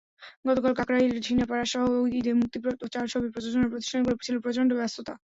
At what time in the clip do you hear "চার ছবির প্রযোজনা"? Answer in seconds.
2.93-3.67